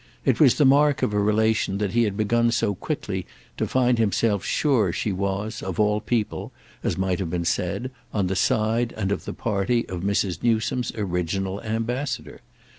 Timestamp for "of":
1.03-1.13, 5.61-5.79, 9.11-9.25, 9.89-10.01